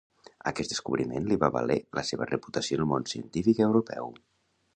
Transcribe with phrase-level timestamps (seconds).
[0.51, 4.13] Aquest descobriment li va valer la seva reputació en el món científic europeu.